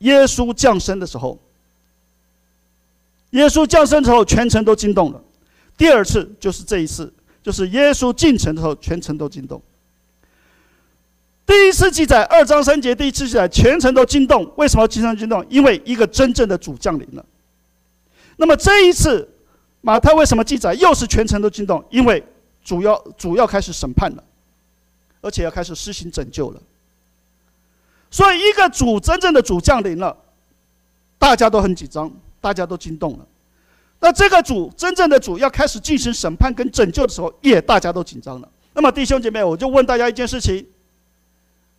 [0.00, 1.40] 耶稣降生的时候，
[3.30, 5.22] 耶稣降生之后，全城都惊动了。
[5.78, 7.10] 第二次就是这一次，
[7.42, 9.62] 就是耶稣进城的时候，全城都惊动。
[11.46, 15.42] 第一次记载二章三节，第一次记载全城都惊动，为什么全城惊动？
[15.48, 17.24] 因为一个真正的主降临了。
[18.36, 19.26] 那么这一次。
[19.82, 21.84] 马太为什么记载又是全城都惊动？
[21.90, 22.24] 因为
[22.64, 24.24] 主要主要开始审判了，
[25.20, 26.62] 而且要开始施行拯救了。
[28.10, 30.16] 所以一个主真正的主降临了，
[31.18, 33.26] 大家都很紧张，大家都惊动了。
[33.98, 38.48] 那这个主真正的主要开始进行审判跟拯救的时候，也大家都紧张了。
[38.74, 40.66] 那么弟兄姐妹，我就问大家一件事情：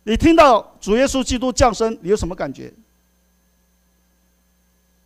[0.02, 2.72] 你听到主耶稣基督降生，你有什么感觉？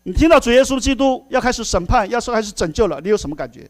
[0.09, 3.69] 你听到主耶稣基督要开始审判，要说开始拯救了，你有什么感觉？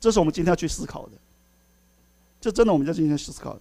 [0.00, 1.12] 这是我们今天要去思考的。
[2.40, 3.60] 这真的我们要今天去思考的。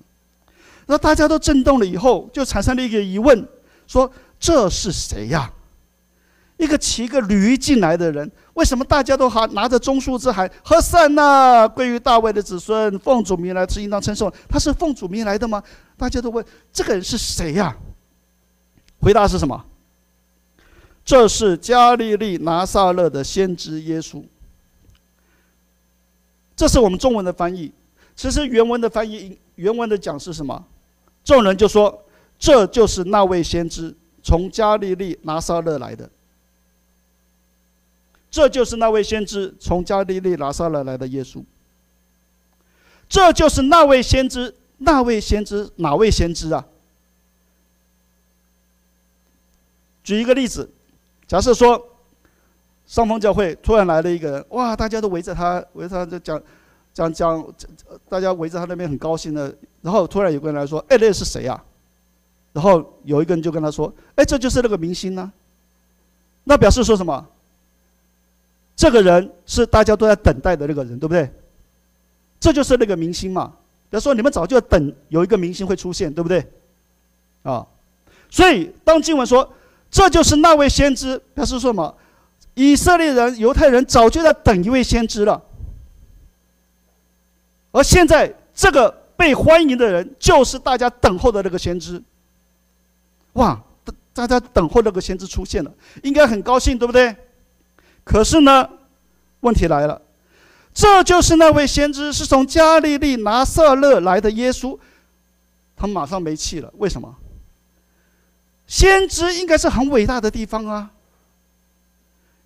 [0.87, 3.47] 那大家都震动了以后，就产生了一个疑问：
[3.85, 5.47] 说这是谁呀？
[6.57, 14.33] 一个骑个驴进来的人，为什么大家都喊拿着棕树枝喊“和散那归于大卫的子孙，奉主名来是应当称颂”？
[14.49, 15.61] 他是奉主名来的吗？
[15.95, 17.77] 大家都问这个人是谁呀？
[18.99, 19.63] 回答是什么？
[21.05, 24.23] 这是加利利拿撒勒的先知耶稣。
[26.55, 27.71] 这是我们中文的翻译，
[28.15, 30.65] 其实原文的翻译，原文的讲是什么？
[31.23, 32.03] 众人就说
[32.39, 36.09] ：“这就是那位先知从加利利拿撒勒来的。”
[38.31, 41.43] 这就是那位先知从加利利拿撒勒来的耶稣。
[43.07, 46.65] 这就是那位先知，那位先知哪位先知啊？
[50.03, 50.71] 举一个例子。
[51.27, 51.83] 假设说，
[52.85, 56.39] 上峰教会突然来了一个人，哇，大家都围着他，围着他就讲，
[56.93, 57.47] 讲讲，
[58.07, 59.51] 大家围着他那边很高兴的。
[59.81, 61.59] 然后突然有个人来说：“哎，那是谁呀？”
[62.53, 65.33] 然后有一个人就跟他说：“哎，这就是那个明星呢。”
[66.45, 67.27] 那表示说什么？
[68.75, 71.27] 这个人是大家都在等待的那个人，对不对？
[72.39, 73.51] 这就是那个明星嘛。
[73.89, 76.45] 比如说，你们早就等有一个明星会出现，对不对？
[77.41, 77.65] 啊，
[78.29, 79.51] 所以当经文说。
[79.95, 81.95] 这就是那位先知，表示说什么？
[82.53, 85.41] 以色列人、犹太人早就在等一位先知了，
[87.71, 92.03] 而现在这个被欢迎的人，就是大家等候的那个先知。
[93.33, 93.57] 哇，
[94.13, 95.71] 大家等候那个先知出现了，
[96.03, 97.15] 应该很高兴，对不对？
[98.03, 98.67] 可是呢，
[99.39, 100.01] 问题来了，
[100.73, 104.77] 这就是那位先知，是从加利利拿撒勒来的耶稣，
[105.73, 107.15] 他马上没气了，为什么？
[108.75, 110.91] 先知应该是很伟大的地方啊，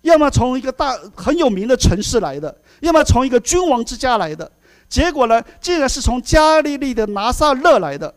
[0.02, 4.48] 要么从一个大很有名的城市来的，要么从一个君王之家来的。
[4.88, 8.14] 结果呢，竟然是从加利利的拿撒勒来的。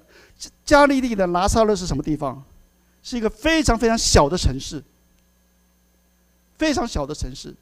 [0.63, 2.43] 加利利的拿撒勒是什么地方？
[3.01, 4.83] 是一个非常非常小的城市，
[6.59, 7.55] 非常小的城市。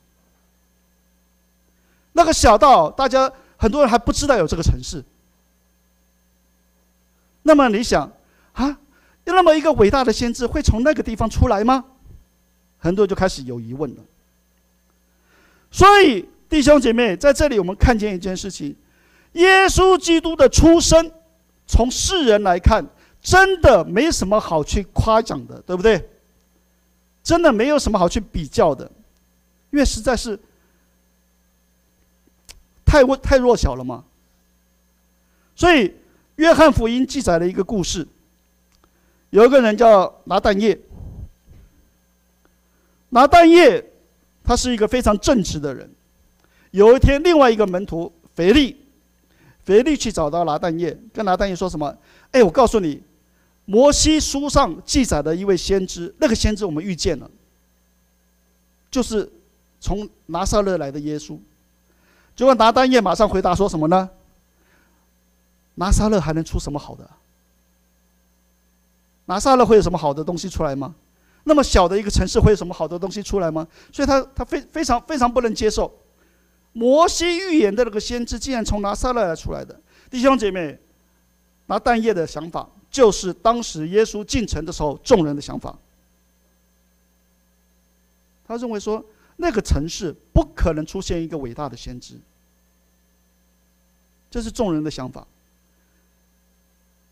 [2.12, 5.02] 那个小到大家很多人还不知道有这个城市。
[7.44, 8.12] 那么你想
[8.52, 8.78] 啊，
[9.26, 11.86] 有那么一个伟大的先知会从那个地方出来吗？
[12.78, 14.02] 很多人就开始有疑问了。
[15.70, 18.76] 所以弟兄姐妹，在这里我们看见一件事情：
[19.34, 21.12] 耶稣基督的出生，
[21.68, 22.86] 从世人来看，
[23.22, 26.10] 真的没什么好去夸奖的，对不对？
[27.24, 28.92] 真的没有什么好去比较的，
[29.72, 30.40] 因为实在是。
[32.84, 34.04] 太弱太弱小了嘛，
[35.56, 35.94] 所以
[36.36, 38.06] 约翰福音记载了一个故事，
[39.32, 40.80] 有一个人叫拿但业，
[43.10, 43.84] 拿但业
[44.44, 45.90] 他是一个非常正直的人。
[46.72, 48.78] 有一天，另外一个门徒腓利，
[49.66, 51.98] 腓利去找到拿但业，跟拿但业说什么？
[52.32, 53.02] 哎，我告诉你，
[53.66, 57.30] 摩西书上记载的一位先知，那个先知我们遇见了，
[58.90, 59.30] 就是
[59.80, 61.38] 从拿撒勒来的耶稣。
[62.36, 64.10] 结果拿但业马上回答说什么呢？
[65.76, 67.10] 拿撒勒还能出什么好的？
[69.26, 70.94] 拿撒勒会有什么好的东西出来吗？
[71.44, 73.68] 那么小的一个城市会有什么好的东西出来吗？
[73.92, 75.92] 所以他他非非常非常不能接受，
[76.74, 79.80] 摩西预言的那个先知竟然从拿撒勒来出来的。
[80.10, 80.78] 弟兄姐妹，
[81.68, 85.78] 拿但业的想法就是当时耶稣进城的时候众人的想法。
[88.48, 89.04] 他认为说。
[89.38, 92.14] 那个城市不可能出现一个伟大的先知，
[94.30, 95.26] 这是众人的想法。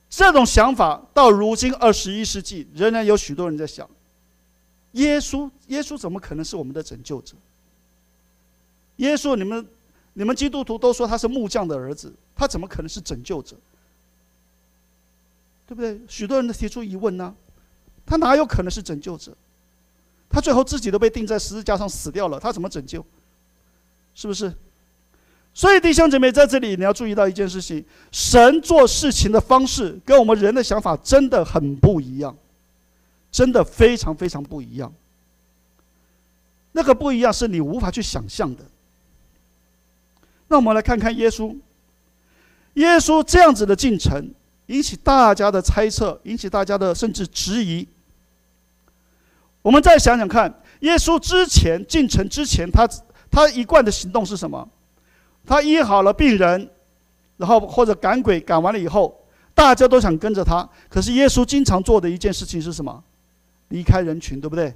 [0.09, 3.87] 这种想法到如今二十一世纪，仍然有许多人在想：
[4.93, 7.35] 耶稣，耶稣怎么可能是我们的拯救者？
[8.97, 9.65] 耶稣，你们
[10.13, 13.55] 你们基督徒都说他是木匠的儿子，他怎么可能是拯救者？
[15.67, 16.01] 对不对？
[16.07, 17.35] 许多人都提出疑问呢，
[18.05, 19.31] 他哪有可能是拯救者？
[20.27, 23.05] 他最后自己都被钉在十字架上死掉了，他怎么拯救？
[24.15, 24.51] 是不是？
[25.59, 32.33] 所以弟兄姐妹在这里你要注意到一件事情：神做事情的方式跟我们人的想法真的很不一样，
[33.29, 34.89] 真的非常非常不一样。
[36.71, 38.63] 那个不一样是你无法去想象的。
[40.47, 41.53] 那我们来看看耶稣，
[42.75, 44.33] 耶稣这样子的进程，
[44.67, 47.85] 引起大家的猜测，引起大家的甚至质疑。
[49.61, 52.87] 我们再想想看，耶稣之前进城之前，他
[53.29, 54.65] 他一贯的行动是什么？
[55.45, 56.69] 他医好了病人，
[57.37, 59.19] 然后或者赶鬼赶完了以后，
[59.53, 60.67] 大家都想跟着他。
[60.89, 63.03] 可是耶稣经常做的一件事情是什么？
[63.69, 64.73] 离开人群，对不对？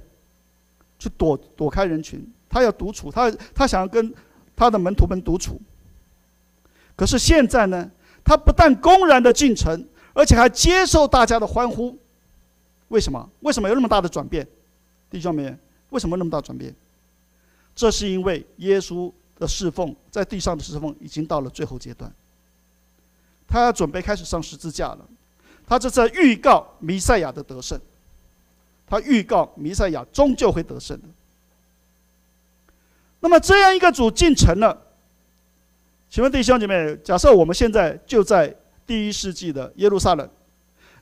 [0.98, 4.14] 去躲躲开人群，他要独处，他他想要跟
[4.54, 5.60] 他的门徒们独处。
[6.96, 7.90] 可是现在呢，
[8.24, 11.98] 他不但公然的进城，而且还接受大家的欢呼。
[12.88, 13.28] 为什么？
[13.40, 14.46] 为什么有那么大的转变？
[15.10, 15.58] 弟兄们，
[15.90, 16.72] 为什么那么大转变？
[17.74, 22.12] 这是因为耶稣的侍奉在地上的侍奉已经到了最后阶段，
[23.46, 25.06] 他要准备开始上十字架了。
[25.66, 27.80] 他这在预告弥赛亚的得胜，
[28.86, 31.08] 他预告弥赛亚终究会得胜的。
[33.20, 34.78] 那么这样一个主进城了，
[36.10, 38.54] 请问弟兄姐妹，假设我们现在就在
[38.86, 40.28] 第一世纪的耶路撒冷，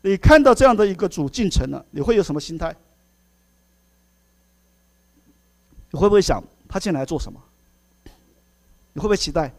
[0.03, 2.75] 你看到这样的一个主进城了，你会有什么心态？
[5.91, 7.39] 你会不会想他进来做什么？
[8.93, 9.53] 你会不会期待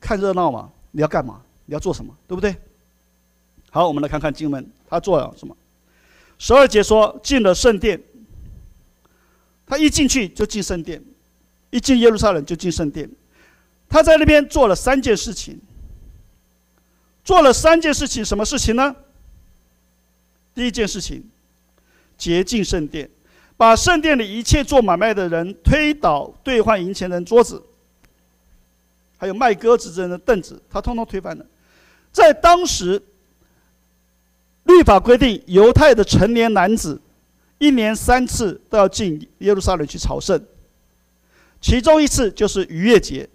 [0.00, 0.70] 看热闹嘛？
[0.90, 1.42] 你要干嘛？
[1.66, 2.16] 你要做什么？
[2.28, 2.54] 对不对？
[3.70, 5.56] 好，我们来看看经文，他做了什么？
[6.38, 8.00] 十二节说进了圣殿，
[9.66, 11.02] 他一进去就进圣殿，
[11.70, 13.10] 一进耶路撒冷就进圣殿。
[13.88, 15.60] 他在那边做了三件事情，
[17.24, 18.94] 做了三件事情，什么事情呢？
[20.54, 21.28] 第一件事情，
[22.18, 23.08] 洁净圣殿。
[23.56, 27.62] 把圣殿里一切做买卖的人推倒，兑换银钱的人桌子，
[29.16, 31.46] 还有卖鸽子的人的凳子，他通通推翻了。
[32.10, 33.00] 在当时，
[34.64, 37.00] 律法规定，犹太的成年男子
[37.58, 40.40] 一年三次都要进耶路撒冷去朝圣，
[41.60, 43.28] 其中一次就是逾越节。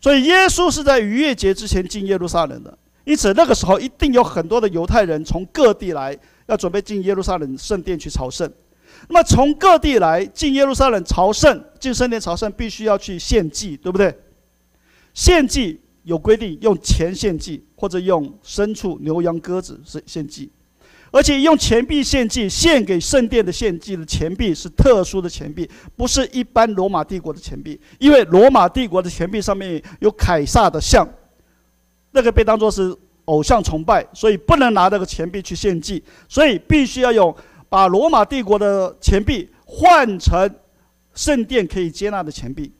[0.00, 8.50] 所以耶稣是在逾越节之前进耶路撒冷的，因此那个时候一定有很多的犹太人从各地来，要准备进耶路撒冷圣殿去朝圣。
[9.08, 14.12] 那么从各地来进耶路撒冷朝圣，进圣殿朝圣，必须要去献祭，对不对？
[15.14, 20.50] 献祭有规定，用钱献祭，或者用牲畜、牛羊、鸽子是献祭，
[21.10, 31.08] 而且用钱币献祭，献给圣殿的献祭的钱币是特殊的钱币，不是一般罗马帝国的钱币，因为罗马帝国的钱币上面有凯撒的像，
[32.12, 37.34] 那个被当作是偶像崇拜，所以不能拿那个钱币去献祭，所以必须要用
[37.68, 40.50] 把罗马帝国的钱币换成
[41.14, 42.72] 圣殿可以接纳的钱币。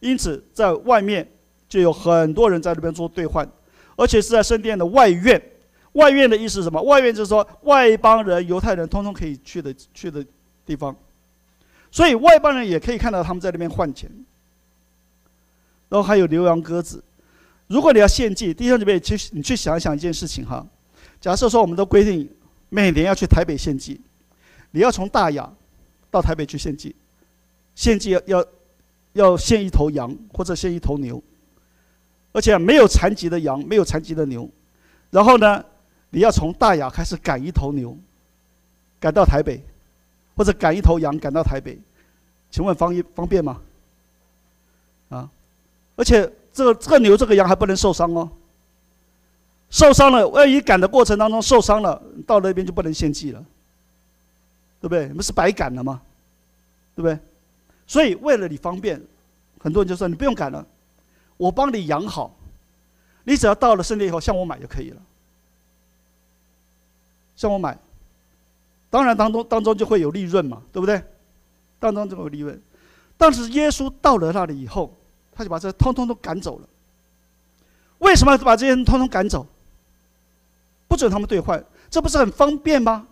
[0.00, 1.30] 因此，在外面
[1.68, 3.48] 就有很多人在那边做兑换，
[3.96, 5.40] 而且是在圣殿的外院。
[5.92, 6.80] 外院的意思是什么？
[6.82, 10.24] 外院就是说外邦人、犹太人通通可以去的去的
[10.64, 10.96] 地方，
[11.90, 14.10] 所以外邦人也可以看到他们在那边换钱。
[15.90, 17.04] 然后还有牛羊鸽子。
[17.66, 20.66] 如果你要献祭，弟兄姐妹，其实你去想一想一件事情哈。
[21.20, 22.28] 假设说我们都规定
[22.74, 24.00] 每年要去台北献祭，
[24.70, 25.52] 你要从大雅
[26.10, 26.96] 到台北去献祭，
[27.74, 28.46] 献祭要要
[29.12, 31.22] 要献一头羊或者献一头牛，
[32.32, 34.48] 而且没有残疾的羊，没有残疾的牛，
[35.10, 35.62] 然后呢，
[36.08, 37.94] 你要从大雅开始赶一头牛，
[38.98, 39.62] 赶到台北，
[40.34, 41.78] 或者赶一头羊赶到台北，
[42.50, 43.60] 请问方一方便吗？
[45.10, 45.30] 啊？
[45.94, 48.30] 而且这个这个牛这个羊还不能受伤哦，
[49.72, 53.44] 受伤了，万一赶的过程当中受伤了，到那边就不能献祭了，
[54.80, 55.08] 对不对？
[55.08, 56.00] 你不是白赶了吗？
[56.94, 57.18] 对不对？
[57.86, 59.02] 所以为了你方便，
[59.58, 60.64] 很多人就说你不用赶了，
[61.36, 62.36] 我帮你养好，
[63.24, 65.00] 你只要到了圣殿以后向我买就可以了，
[67.34, 67.76] 向我买，
[68.90, 71.02] 当然当中当中就会有利润嘛，对不对？
[71.80, 72.62] 当中就会有利润，
[73.16, 74.94] 但是耶稣到了那里以后。
[75.34, 76.68] 他就把这通通都赶走了。
[78.00, 79.46] 为什么要把这些人通通赶走？
[80.92, 83.06] 不准他们兑换，这不是很方便吗？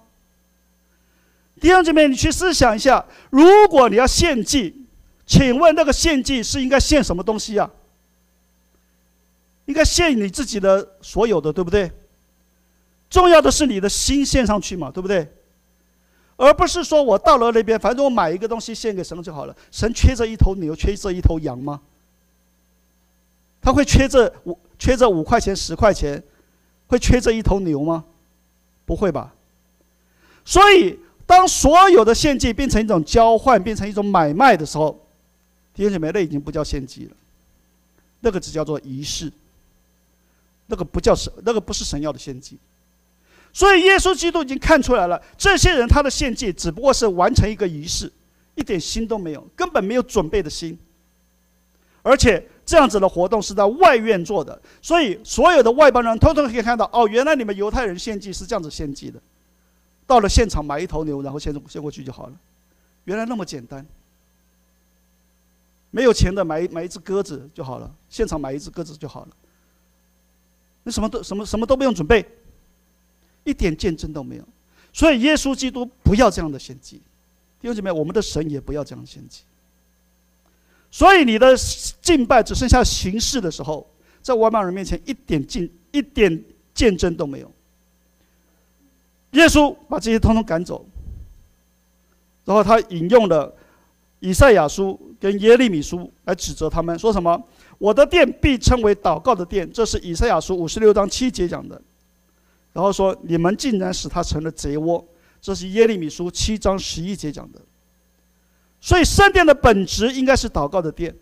[1.59, 4.87] 弟兄姐妹，你去思想一下，如果你要献祭，
[5.25, 7.71] 请问那个献祭是应该献什么东西啊？
[9.65, 11.91] 应该献你自己的所有的，对不对？
[13.09, 15.27] 重要的是你的心献上去嘛，对不对？
[16.37, 19.57] 而不是说我到了那边，反正我买一个东西献给神就好了。
[19.71, 21.81] 神缺这一头牛，缺这一头羊吗？
[23.63, 26.23] 他会缺这五缺这五块钱十块钱，
[26.91, 28.05] 会缺这一头牛吗？
[28.85, 29.33] 不会吧。
[30.45, 35.07] 所以，当所有的献祭变成一种交换，变成一种买卖的时候，
[35.73, 37.13] 弟兄姐妹，那已经不叫献祭了，
[38.19, 39.33] 那个只叫做仪式。
[40.67, 42.59] 那个不叫神，那个不是神要的献祭。
[43.53, 48.11] 所以，耶稣基督已经看出来了，这些人他的献祭只不过是完成一个仪式，
[48.57, 50.77] 一点心都没有，根本没有准备的心，
[52.03, 52.45] 而且。
[52.71, 59.21] 这样子的活动是在外院做的，所以所有的外邦人通通可以看到，哦，原来你们犹太人献祭是这样子献祭的，
[60.07, 62.33] 到了现场买一头牛，然后献献过去就好了，
[63.07, 63.85] 原来那么简单。
[65.91, 69.31] 没有钱的买买一只鸽子就好了，现场买一只鸽子就好了，
[70.85, 72.25] 那什么都什么什么都不用准备，
[73.43, 74.45] 一点见证都没有。
[74.93, 77.03] 所以耶稣基督不要这样的献祭，
[77.61, 79.43] 弟兄姐妹，我们的神也不要这样献祭。
[80.91, 81.57] 所以你的
[82.03, 83.89] 敬拜只剩下形式的时候，
[84.21, 87.51] 在外邦人面前一点敬一点见证都没有。
[89.33, 90.85] 耶稣把这些通通赶走，
[92.45, 93.55] 然后他引用了
[94.19, 97.41] 以赛亚书跟耶利米书来指责他们，说什么？
[97.79, 101.81] 我的殿必称为祷告的殿，这是以赛亚书五十六章七节讲的。
[102.73, 105.07] 然后说你们竟然使他成了贼窝，
[105.41, 107.61] 这是耶利米书七章十一节讲的。
[108.81, 111.15] 所以圣殿的本质应该是祷告的殿，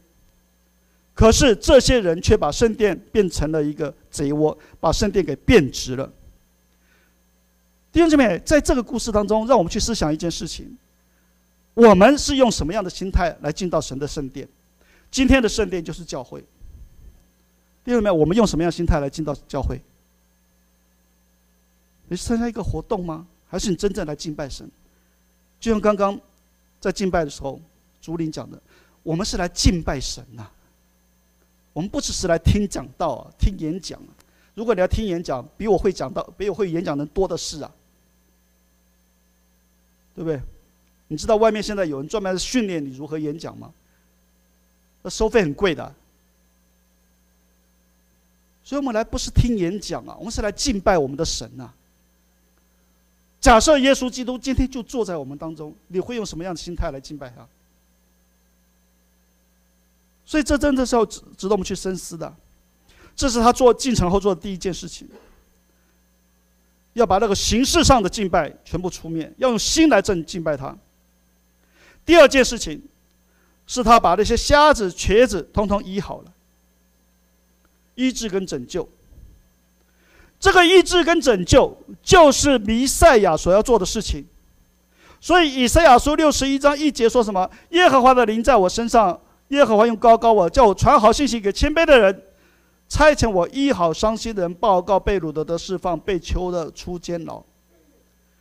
[1.13, 6.09] 可是这些人却把圣殿变成了一个贼窝，把圣殿给变质了。
[7.91, 10.79] 弟兄姐妹，在这个故事当中，让我们去思想一件事情：
[11.75, 14.47] 我们是用什么样的心态来进到神的圣殿？
[15.11, 16.41] 今天的圣殿就是教会。
[17.85, 19.81] 弟兄姐妹，我们用什么样的心态来进到教会？
[22.07, 23.27] 你是参加一个活动吗？
[23.49, 24.71] 还是你真正来敬拜神？
[25.59, 26.21] 就像刚刚。
[26.81, 27.61] 在敬拜的时候，
[28.01, 28.61] 竹林讲的，
[29.03, 30.49] 我们是来敬拜神呐、
[31.73, 34.01] 我们不只是来听讲道啊，听演讲。
[34.55, 37.71] 如果你要听演讲，比我会讲道，比我会演讲的人多的是啊，
[40.15, 40.41] 对不对？
[41.07, 43.73] 你知道外面现在有人专门训练你如何演讲吗？
[45.03, 45.95] 那收费很贵的。
[48.65, 51.73] 所以我们来不是听演讲啊，我们是来敬拜我们的神呐、
[53.41, 57.47] 假设耶稣基督今天就坐在我们当中，你会用什么样的心态来敬拜他？
[60.25, 62.35] 所以这真的是要值值得我们去深思的。
[63.15, 65.09] 这是他做进城后做的第一件事情，
[66.93, 70.77] 要把那个形式上的敬拜全部出面，要用心来正敬拜他。
[72.05, 72.83] 第二件事情，
[73.67, 76.33] 是他把那些瞎子、瘸子通通医好了，
[77.95, 78.89] 医治跟拯救。
[80.41, 84.25] 这个医治跟拯救，就是弥赛亚所要做的事情。
[85.21, 87.51] 所以以赛亚书六十一章一节说什么？
[87.71, 92.23] 耶和华的灵在我身上，耶和华用膏膏我，叫我传好信息给谦卑的人，
[92.89, 97.43] 差遣我医好伤心的人，报告被掳的得释放，被囚的出监牢。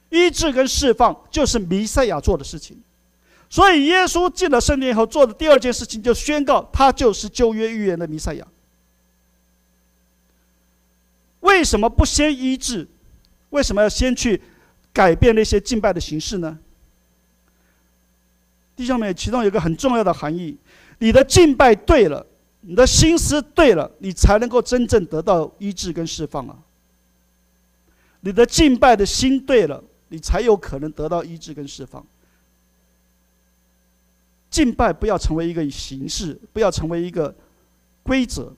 [0.09, 2.79] 医治跟释放就是弥赛亚做的事情。
[3.49, 8.45] 所以耶稣进了圣殿以后做的第二件事情，就宣告他就是旧约预言的弥赛亚。
[11.47, 12.85] 为什么不先医治？
[13.51, 14.41] 为什么要先去
[14.91, 16.59] 改变那些敬拜的形式呢？
[18.75, 20.57] 弟兄们，其中有一个很重要的含义：
[20.99, 22.25] 你的敬拜对了，
[22.61, 26.57] 你的心思对了，你才能够真正得到医治跟释放啊。
[28.21, 32.05] 你的敬拜的心对了，你才有可能得到医治跟释放。
[34.49, 37.33] 敬拜不要成为一个形式，不要成为一个
[38.03, 38.53] 规则，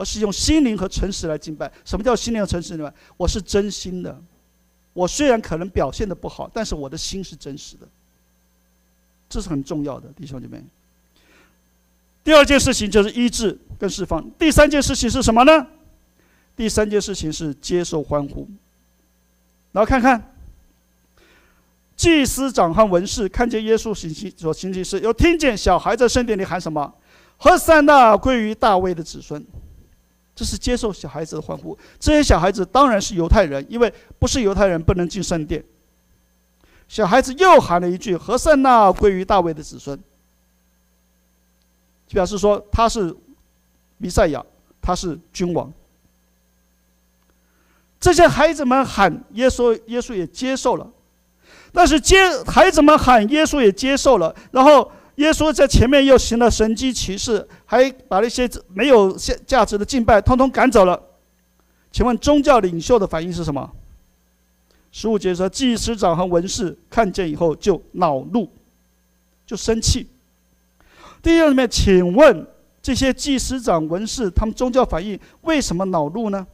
[0.00, 1.70] 而是用心灵和诚实来敬拜。
[1.84, 2.90] 什么叫心灵和诚实呢？
[3.18, 4.18] 我是真心的，
[4.94, 7.86] 我虽然可能表现的不好，但是我的心是真实的，
[9.28, 10.64] 这是很重要的，弟兄姐妹。
[12.24, 14.26] 第二件事情就是医治跟释放。
[14.38, 15.66] 第三件事情是什么呢？
[16.56, 18.48] 第三件事情是接受欢呼。
[19.72, 20.22] 然后看看。
[21.96, 26.90] 祭司长和文士看见耶稣行行所行其事，又听见小孩在圣殿里喊什么
[27.36, 29.44] ：“和散那归于大卫的子孙。”
[30.40, 31.76] 这是接受小孩子的欢呼。
[31.98, 35.62] 这些小孩子当然是犹太人，因为不是犹太人不能进圣殿。
[36.88, 40.02] 小孩子又喊了一句：“何塞那归于大卫的子孙。”
[42.08, 43.14] 表示说他是
[43.98, 44.42] 弥赛亚，
[44.80, 45.70] 他是君王。
[48.00, 50.90] 这些孩子们喊耶稣，耶稣也接受了。
[51.70, 54.90] 但是接孩子们喊耶稣也接受了，然后
[55.20, 59.14] 耶稣在前面又行了神迹奇事，还把那些没有
[59.46, 60.98] 价值的敬拜通通赶走了。
[61.92, 63.70] 请问宗教领袖的反应是什么？
[64.90, 68.50] 十五节说，祭司长和文士看见以后就恼怒，
[69.44, 70.08] 就生气。
[71.22, 72.46] 第二里面，请问
[72.80, 76.46] 这些祭司长、文士他们宗教反应为什么恼怒呢？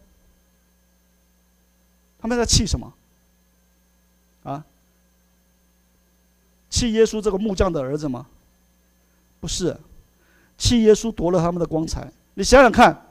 [2.19, 2.93] 他们在气什么？
[4.43, 4.65] 啊？
[6.69, 8.27] 气耶稣这个木匠的儿子吗？
[9.41, 9.77] 不是，
[10.59, 12.11] 气耶稣夺了他们的光彩。
[12.35, 13.07] 你想想看，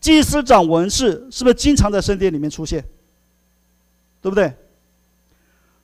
[0.00, 2.84] 祭司长、文士是不是经常在圣殿里面出现？
[4.22, 4.54] 对不对？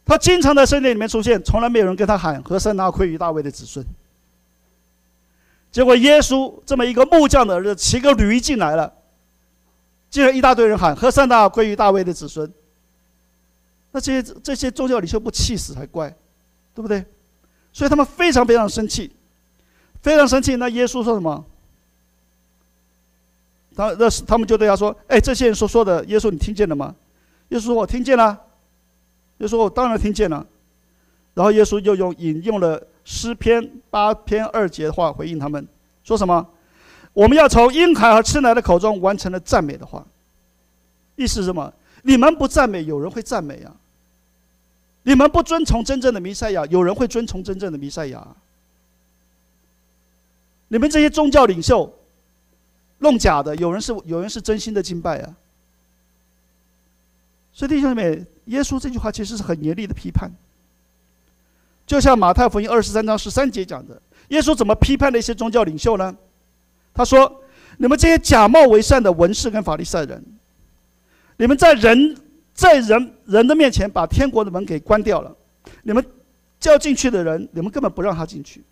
[0.04, 3.84] 他经常在圣殿里面出现，从来没有人跟他喊“和散那归于大卫的子孙”。
[5.70, 8.92] 结果耶稣这么一个木匠的儿子骑个驴进来了，
[10.10, 12.52] 竟然一大堆人喊“和散那归于大卫的子孙”。
[13.92, 16.14] 那这些这些宗教领袖不气死才怪！
[16.74, 17.04] 对不对？
[17.72, 19.14] 所以他们非常非常生气，
[20.02, 20.56] 非常生气。
[20.56, 21.44] 那耶稣说什么？
[23.74, 26.94] 他那他们就对他说：“哎，这些人所说的，耶稣你听见了吗？”
[27.48, 28.38] 耶稣说：“我听见了。”
[29.38, 30.46] 耶稣说：“我当然听见了。”
[31.32, 35.66] 然后耶稣又用引用了诗篇八篇二节的话回应他们，
[36.04, 36.46] 说什么？
[37.14, 40.04] 我们要从婴孩和吃奶的口中完成了赞美的话。
[41.16, 41.72] 意思是什么？
[42.02, 43.74] 你们不赞美，有人会赞美啊。
[45.04, 48.26] 你们不遵从真正的弥赛亚，有人会遵从真正的弥赛亚。
[50.72, 51.92] 你们这些宗教领袖
[53.00, 55.36] 弄假的，有人是有人是真心的敬拜啊。
[57.52, 60.30] 所以弟兄们，耶稣这句话其实是很严厉的批判。
[61.86, 66.16] 就像马太福音二十三章十三节讲的，耶稣怎么批判那些宗教领袖呢？
[66.94, 67.42] 他说
[67.76, 70.24] ：“你们这些假冒为善的文士跟法利赛人，
[71.36, 72.16] 你们在人。”
[72.54, 75.34] 在人人的面前把天国的门给关掉了，
[75.82, 76.04] 你们
[76.60, 78.62] 叫进去的人，你们根本不让他进去。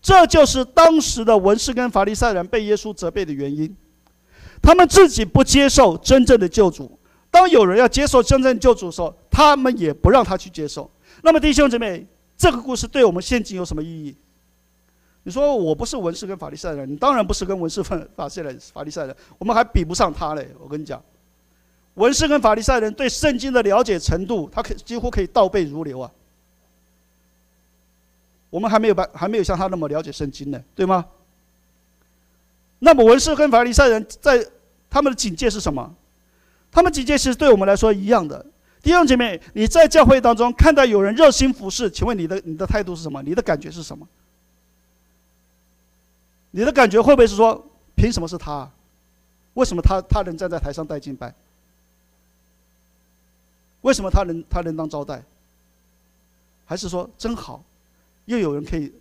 [0.00, 3.74] 这就是当时的文士跟法利赛人被耶稣责备的原因。
[4.60, 6.98] 他们自己不接受真正的救主，
[7.30, 10.90] 当有人要接受真正救主的时候，他们也不让他去接受。
[11.22, 14.16] 那么弟兄姊妹，这个故事对我们现今有什么意义？
[15.24, 20.48] 你说我不是文士跟法利赛人，你当然不是跟文士法法利赛人法利赛人，我们还比不上他嘞。
[20.60, 21.02] 我跟你讲。
[21.94, 26.10] 文士跟法利赛人对圣经的了解程度，他可几乎可以倒背如流啊。
[28.50, 31.04] 我们还没有办，还没有像他那么了解圣经呢，对吗？
[32.78, 34.46] 那么文士跟法利赛人在
[34.88, 35.94] 他们的警戒是什么？
[36.70, 38.44] 他们警戒其实对我们来说一样的。
[38.80, 43.22] 弟兄姐妹，你在教会当中看到有人热心服侍，请问你的你的态度是什么？
[43.22, 44.06] 你的感觉是什么？
[46.52, 48.70] 你的感觉会不会是说，凭什么是他？
[49.54, 51.34] 为什么他他能站在台上带敬拜？
[53.80, 55.22] 为什么他能他能当招待？
[56.64, 57.62] 还是说真好，
[58.28, 58.92] 又有人可以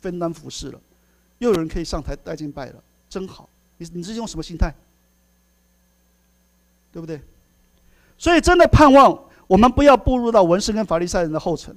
[0.00, 0.78] 分担服侍了，
[1.38, 2.74] 又有人可以上台带敬拜了，
[3.08, 3.48] 真好。
[3.78, 4.74] 你你是用什么心态？
[6.92, 7.20] 对不对？
[8.18, 11.74] 所以真的盼望我们不要步入到文士跟法利赛人的后尘，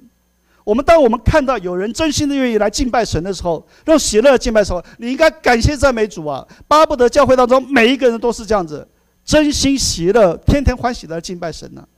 [0.64, 6.46] 我们当我们看到有人真心的愿意来敬拜神的时候，用喜乐敬拜的时候，你应该感谢赞美主啊！
[6.68, 8.86] 巴不得教会当中每一个人都是这样子，
[9.24, 11.88] 真心喜乐、天天欢喜的来敬拜神呢、啊。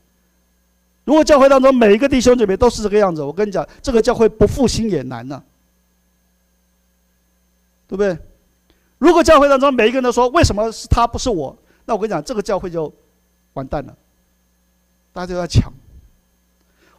[1.04, 5.42] 如果教会当中每一个弟兄姐妹都是这个样子，我跟你讲，这个教会不复兴也难呢、
[7.86, 8.18] 对不对？
[8.98, 12.90] 如果教会当中每一个人都说为什么是他不是我，那我跟你讲，这个教会就
[13.52, 13.94] 完蛋了，
[15.12, 15.70] 大家都在抢。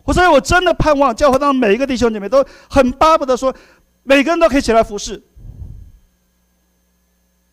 [0.03, 3.51] 我所以我真的盼望教会当中每一个弟兄姐妹都很巴不得说，
[4.03, 5.19] 每个人都可以起来服侍，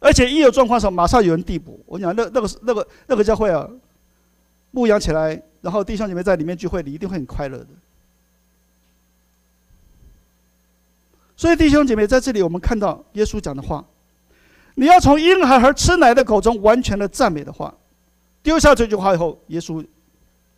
[0.01, 1.83] 而且一有状况的时候马上有人递补。
[1.87, 3.67] 我讲那那个那个那个教会啊，
[4.73, 7.69] 牧养起来，然后弟兄姐妹在里面聚会，你一定会很快乐的。
[11.37, 13.85] 所以弟兄姐妹在这里，我们看到耶稣讲的话：
[14.75, 17.73] 你要从婴孩和吃奶的口中完全的赞美的话，
[18.43, 19.85] 丢下这句话以后，耶稣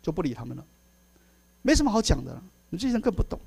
[0.01, 0.63] 就不理他们了。
[1.61, 2.39] 没什么好讲的，
[2.69, 3.39] 你这些人更不懂。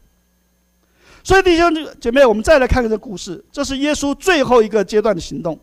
[1.25, 5.59] 所以弟兄姐妹，我们再来看看这故事，这是耶稣最后一个阶段的行动。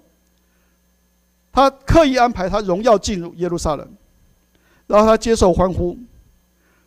[1.51, 3.89] 他刻意安排他荣耀进入耶路撒冷，
[4.87, 5.97] 然后他接受欢呼，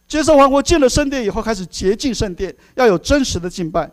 [0.06, 3.90] 接受欢呼进了圣殿以后，开始洁净圣殿，要有真实的敬拜。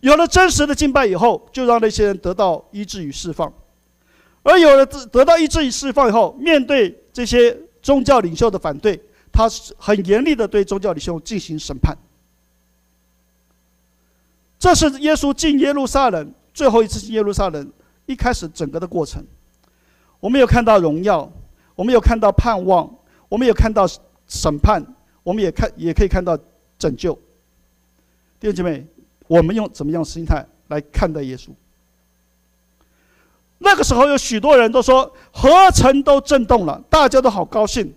[0.00, 3.52] 有了真实的敬拜以后，就让那些人得到医治与释放。
[4.42, 9.00] 而有了得到医治与释放以后，面对这些宗教领袖的反对。
[9.34, 11.96] 他是很严厉的对宗教领袖进行审判。
[14.58, 17.72] 这是耶稣进耶路撒冷最后一次进耶路撒冷
[18.04, 19.24] 一开始整个的过程。
[20.20, 21.32] 我们有看到荣耀，
[21.74, 22.94] 我们有看到盼望，
[23.32, 23.88] 我们也看到
[24.28, 24.84] 审判，
[25.22, 26.38] 我们也看也可以看到
[26.78, 27.14] 拯救。
[28.38, 28.86] 弟兄姐妹，
[29.26, 31.48] 我们用怎么样心态来看待耶稣？
[33.56, 37.94] 那个时候有许多人都说，何城都震动了，大家都好高兴。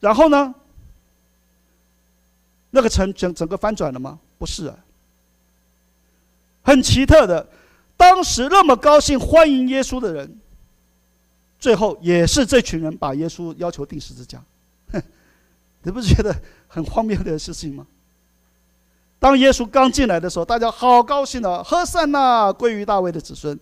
[0.00, 0.54] 然后呢？
[2.72, 4.18] 那个城整整个翻转了吗？
[4.36, 4.76] 不是啊。
[6.60, 7.48] 很奇特的，
[7.96, 10.41] 当时那么高兴欢迎耶稣的人，
[11.62, 14.42] 最后也是这群人把耶稣要求钉十字架。
[15.84, 16.34] 你不觉得
[16.66, 17.86] 很荒谬的事情吗？
[19.20, 23.56] 当耶稣刚进来的时候，大家好高兴的，和散那归于大卫的子孙。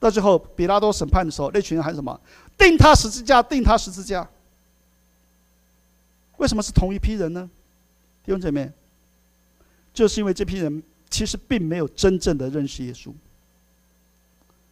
[0.00, 2.18] 到最后，比拉多审判的时候，那群人喊什么？
[2.56, 4.26] 钉他十字架，钉他十字架。
[6.38, 7.50] 为什么是同一批人呢？
[8.24, 8.72] 弟兄姐妹，
[9.92, 13.12] 就是因为这批人其实并没有真正的认识耶稣，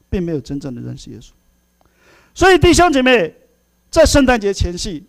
[0.09, 1.33] 并没有真正的认识耶稣。
[2.35, 3.35] 所以弟兄姐妹，
[3.91, 5.05] 在圣诞节前夕，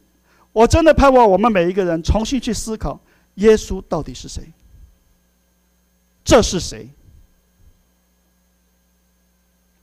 [0.52, 3.00] 我真的盼望我们每一个人重新去思考：
[3.36, 4.44] 耶稣到底是谁？
[6.24, 6.90] 这是谁？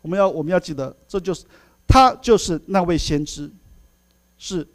[0.03, 1.45] 我们要我们要记得，这就是
[1.87, 3.51] 他，就是那位先知，
[4.39, 4.67] 是。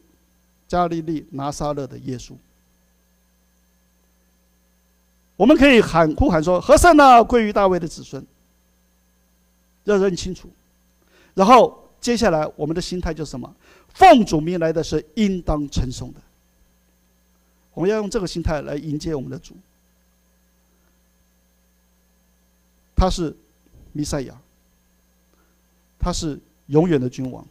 [0.66, 2.34] 加利利拿撒勒的耶稣，
[5.36, 8.26] 我们可以喊呼喊说：“和散那归于大卫的子孙。”
[9.84, 10.50] 要认清楚。
[11.36, 13.56] 然后接下来我们的心态就是什么？
[13.88, 16.20] 奉主名来的是应当称颂的。
[17.74, 19.56] 我们要用这个心态来迎接我们的主。
[22.96, 23.34] 他是
[23.94, 24.38] 弥赛亚，
[25.98, 26.38] 他是
[26.68, 27.46] 永远的君王，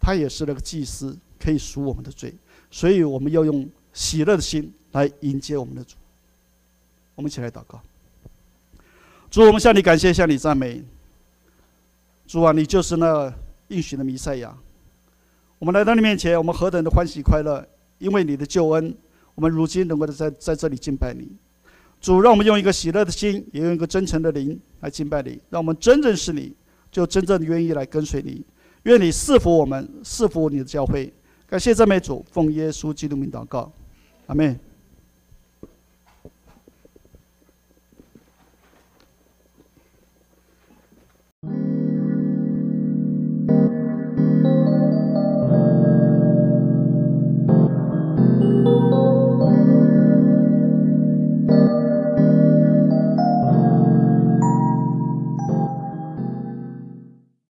[0.00, 1.16] 他也是那个祭司。
[1.42, 2.34] 可以赎我们的罪，
[2.70, 5.96] 所以我们要用喜乐的心来迎接我们的主。
[7.14, 7.80] 我们一起来祷告。
[9.30, 10.84] 主，我们向你感谢，向你赞美。
[12.26, 13.32] 主啊，你就是那
[13.70, 14.56] 应许的弥赛亚。
[15.58, 17.66] 我们来到你面前，我们何等的欢喜快乐，
[17.98, 18.94] 因为你的救恩，
[19.34, 21.28] 我们如今能够在在这里敬拜你。
[22.00, 25.40] 主，让我们用一个喜乐的心，也用一个真诚的灵来敬拜你。
[25.50, 26.54] 让我们真正是你，
[26.90, 28.44] 就真正愿意来跟随你。
[28.84, 31.12] 愿你赐福我们，赐福你的教会。
[31.46, 33.70] 感谢赞美主，奉耶稣基督名祷告，
[34.26, 34.58] 阿门。